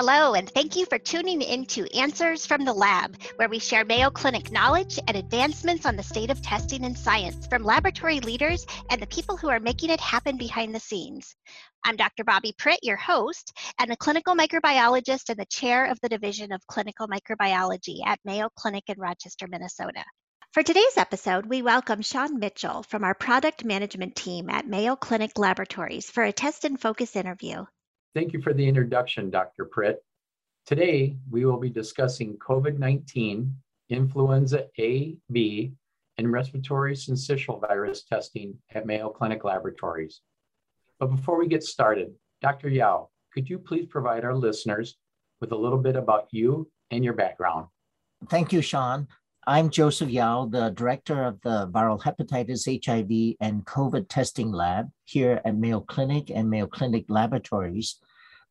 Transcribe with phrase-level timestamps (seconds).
[0.00, 3.84] Hello, and thank you for tuning in to Answers from the Lab, where we share
[3.84, 8.64] Mayo Clinic knowledge and advancements on the state of testing and science from laboratory leaders
[8.90, 11.34] and the people who are making it happen behind the scenes.
[11.84, 12.22] I'm Dr.
[12.22, 16.64] Bobbi Pritt, your host, and a clinical microbiologist and the chair of the Division of
[16.68, 20.04] Clinical Microbiology at Mayo Clinic in Rochester, Minnesota.
[20.52, 25.36] For today's episode, we welcome Sean Mitchell from our product management team at Mayo Clinic
[25.36, 27.64] Laboratories for a test and focus interview.
[28.14, 29.66] Thank you for the introduction, Dr.
[29.66, 29.96] Pritt.
[30.66, 33.52] Today, we will be discussing COVID-19,
[33.90, 35.72] influenza A, B,
[36.16, 40.20] and respiratory syncytial virus testing at Mayo Clinic Laboratories.
[40.98, 42.12] But before we get started,
[42.42, 42.68] Dr.
[42.68, 44.96] Yao, could you please provide our listeners
[45.40, 47.66] with a little bit about you and your background?
[48.28, 49.06] Thank you, Sean.
[49.48, 55.40] I'm Joseph Yao, the director of the Viral Hepatitis, HIV, and COVID testing lab here
[55.42, 57.96] at Mayo Clinic and Mayo Clinic Laboratories.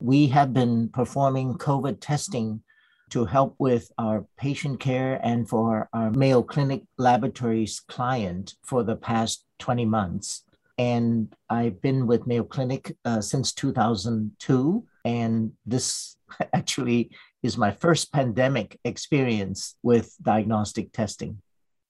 [0.00, 2.62] We have been performing COVID testing
[3.10, 8.96] to help with our patient care and for our Mayo Clinic Laboratories client for the
[8.96, 10.44] past 20 months.
[10.78, 14.82] And I've been with Mayo Clinic uh, since 2002.
[15.06, 16.16] And this
[16.52, 17.10] actually
[17.42, 21.40] is my first pandemic experience with diagnostic testing.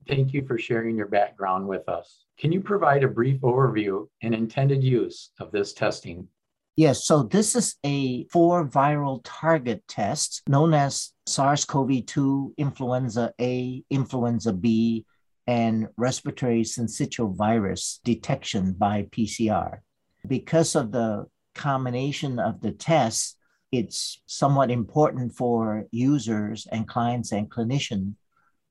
[0.07, 2.27] Thank you for sharing your background with us.
[2.39, 6.29] Can you provide a brief overview and intended use of this testing?
[6.77, 13.33] Yes, so this is a four viral target test known as SARS CoV 2, influenza
[13.41, 15.07] A, influenza B,
[15.47, 19.79] and respiratory syncytial virus detection by PCR.
[20.27, 21.27] Because of the
[21.57, 23.37] combination of the tests,
[23.73, 28.15] it's somewhat important for users and clients and clinicians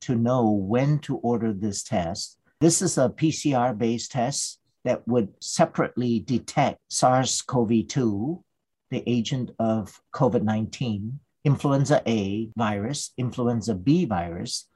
[0.02, 2.38] to know when to order this test.
[2.62, 8.44] This is a PCR based test that would separately detect SARS CoV 2,
[8.92, 14.68] the agent of COVID 19, influenza A virus, influenza B virus,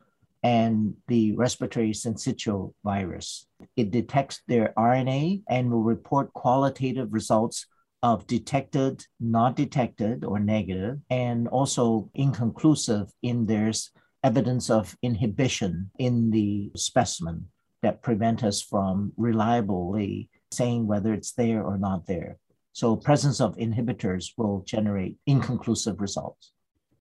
[0.43, 3.45] and the respiratory syncytial virus.
[3.75, 7.65] It detects their RNA and will report qualitative results
[8.01, 13.91] of detected, not detected, or negative, and also inconclusive in there's
[14.23, 17.47] evidence of inhibition in the specimen
[17.81, 22.37] that prevent us from reliably saying whether it's there or not there.
[22.73, 26.51] So presence of inhibitors will generate inconclusive results.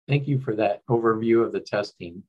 [0.08, 2.24] Thank you for that overview of the testing.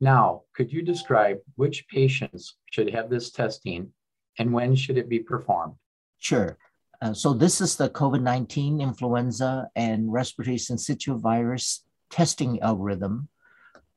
[0.00, 3.92] Now, could you describe which patients should have this testing
[4.38, 5.74] and when should it be performed?
[6.18, 6.56] Sure.
[7.02, 13.28] Uh, so this is the COVID-19 influenza and respiratory syncytial virus testing algorithm.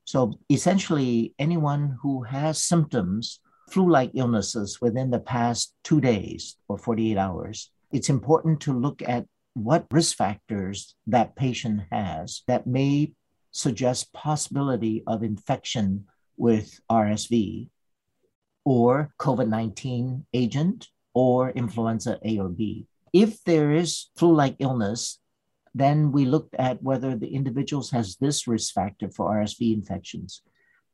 [0.05, 6.79] So essentially anyone who has symptoms flu like illnesses within the past two days or
[6.79, 13.13] 48 hours, it's important to look at what risk factors that patient has that may
[13.51, 16.05] suggest possibility of infection
[16.37, 17.69] with RSV
[18.65, 22.87] or COVID-19 agent or influenza A or B.
[23.15, 25.19] If there is flu-like illness,
[25.73, 30.41] then we looked at whether the individuals has this risk factor for RSV infections.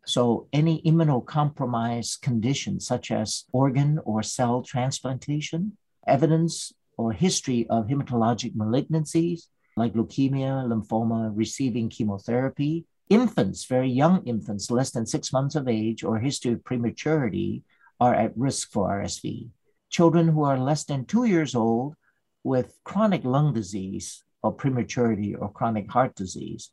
[0.05, 8.55] So any immunocompromised condition, such as organ or cell transplantation, evidence or history of hematologic
[8.55, 15.67] malignancies like leukemia, lymphoma, receiving chemotherapy, infants, very young infants, less than six months of
[15.67, 17.63] age, or history of prematurity
[17.99, 19.49] are at risk for RSV.
[19.89, 21.95] Children who are less than two years old
[22.43, 26.71] with chronic lung disease or prematurity or chronic heart disease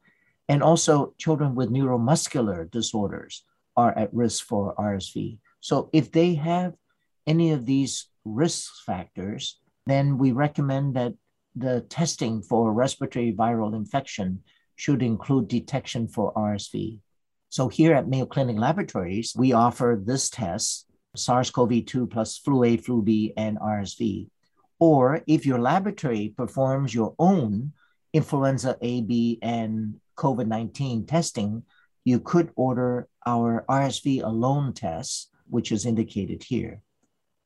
[0.48, 3.44] and also, children with neuromuscular disorders
[3.76, 5.38] are at risk for RSV.
[5.60, 6.74] So, if they have
[7.26, 11.12] any of these risk factors, then we recommend that
[11.54, 14.42] the testing for respiratory viral infection
[14.76, 17.00] should include detection for RSV.
[17.50, 22.64] So, here at Mayo Clinic Laboratories, we offer this test SARS CoV 2 plus flu
[22.64, 24.28] A, flu B, and RSV.
[24.78, 27.72] Or if your laboratory performs your own
[28.12, 31.62] influenza A, B, and COVID 19 testing,
[32.04, 36.82] you could order our RSV alone test, which is indicated here.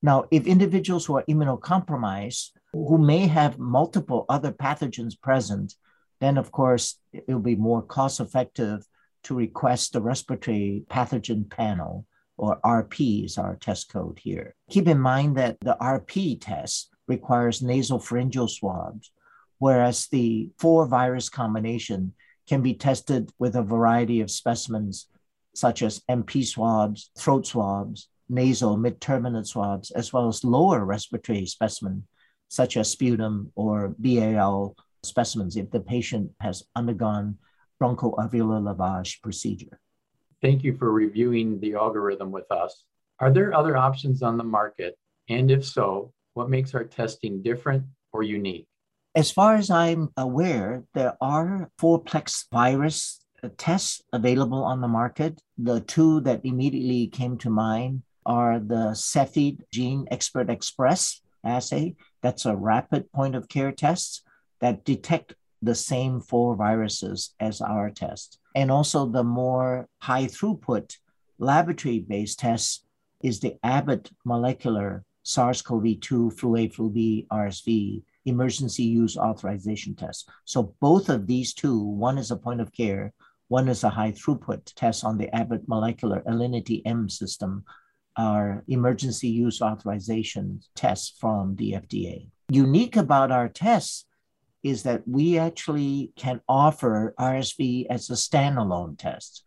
[0.03, 5.75] Now, if individuals who are immunocompromised, who may have multiple other pathogens present,
[6.21, 8.87] then of course it will be more cost effective
[9.25, 12.07] to request the respiratory pathogen panel
[12.37, 14.55] or RP is our test code here.
[14.71, 19.11] Keep in mind that the RP test requires nasopharyngeal swabs,
[19.59, 22.15] whereas the four virus combination
[22.49, 25.07] can be tested with a variety of specimens,
[25.55, 32.07] such as NP swabs, throat swabs, nasal mid-turbinate swabs, as well as lower respiratory specimen,
[32.49, 37.37] such as sputum or BAL specimens if the patient has undergone
[37.81, 39.79] bronchoalveolar lavage procedure.
[40.41, 42.85] Thank you for reviewing the algorithm with us.
[43.19, 44.99] Are there other options on the market?
[45.29, 48.67] And if so, what makes our testing different or unique?
[49.15, 55.41] As far as I'm aware, there are fourplex virus uh, tests available on the market.
[55.59, 61.97] The two that immediately came to mind are the Cepheid GeneXpert Xpress assay.
[62.23, 64.23] That's a rapid point of care test
[64.61, 68.39] that detect the same four viruses as our test.
[68.55, 70.97] And also the more high throughput
[71.39, 72.87] laboratory based test
[73.23, 80.29] is the Abbott molecular SARS-CoV-2 flu A, flu B, RSV emergency use authorization test.
[80.45, 83.13] So both of these two, one is a point of care,
[83.49, 87.65] one is a high throughput test on the Abbott molecular Alinity M system,
[88.17, 92.29] are emergency use authorization tests from the FDA.
[92.51, 94.05] Unique about our tests
[94.63, 99.43] is that we actually can offer RSV as a standalone test.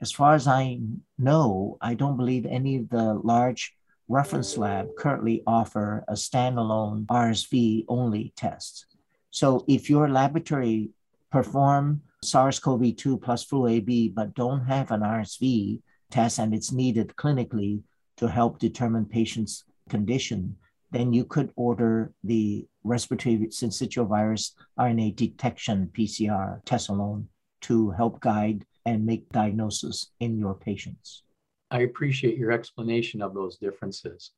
[0.00, 0.80] As far as I
[1.18, 3.74] know, I don't believe any of the large
[4.10, 8.86] reference lab currently offer a standalone RSV only test.
[9.30, 10.90] So if your laboratory
[11.30, 15.80] perform SARS-CoV-2 plus flu AB but don't have an RSV
[16.10, 17.82] test and it's needed clinically
[18.16, 20.56] to help determine patient's condition,
[20.90, 27.28] then you could order the respiratory syncytial virus RNA detection PCR test alone
[27.60, 31.22] to help guide and make diagnosis in your patients.
[31.70, 34.32] I appreciate your explanation of those differences.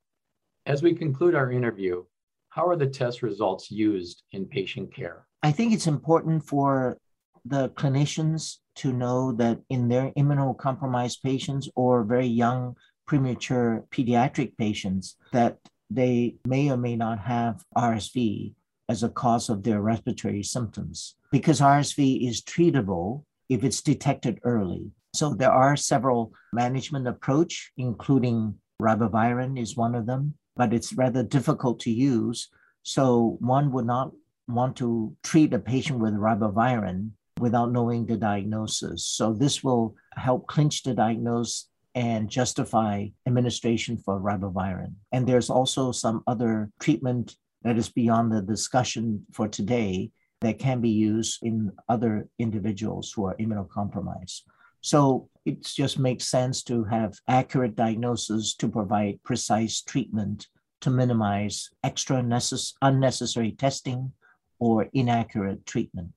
[0.67, 2.05] As we conclude our interview,
[2.51, 5.27] how are the test results used in patient care?
[5.43, 6.99] I think it's important for
[7.45, 12.77] the clinicians to know that in their immunocompromised patients or very young
[13.07, 15.59] premature pediatric patients that
[15.91, 18.55] they may or may not have RSV
[18.89, 24.93] as a cause of their respiratory symptoms because RSV is treatable if it's detected early.
[25.15, 31.23] So there are several management approach, including ribavirin is one of them, but it's rather
[31.23, 32.49] difficult to use.
[32.83, 34.13] So one would not
[34.49, 39.07] want to treat a patient with ribavirin without knowing the diagnosis.
[39.07, 44.95] So this will help clinch the diagnosis and justify administration for ribavirin.
[45.13, 50.11] And there's also some other treatment that is beyond the discussion for today
[50.41, 54.41] that can be used in other individuals who are immunocompromised.
[54.83, 60.49] So it just makes sense to have accurate diagnosis to provide precise treatment
[60.83, 64.13] to minimize extra necess- unnecessary testing
[64.59, 66.13] or inaccurate treatment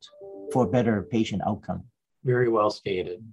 [0.51, 1.83] for better patient outcome.
[2.23, 3.23] Very well stated.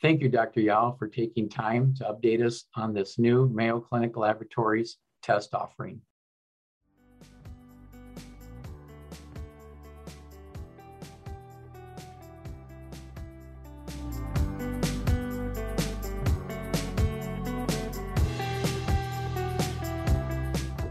[0.00, 0.60] Thank you, Dr.
[0.60, 6.00] Yao, for taking time to update us on this new Mayo Clinic Laboratories test offering.